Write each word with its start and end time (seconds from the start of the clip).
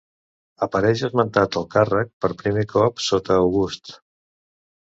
Apareix 0.65 1.03
esmentat 1.07 1.59
el 1.61 1.67
càrrec 1.75 2.11
per 2.25 2.31
primer 2.41 2.65
cop 2.75 3.07
sota 3.11 3.37
August. 3.45 3.97